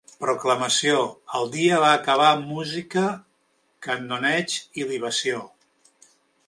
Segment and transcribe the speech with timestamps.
[0.21, 0.95] "Proclamació-
[1.39, 3.05] el dia va acabar amb música,
[3.89, 5.45] canoneig i libació.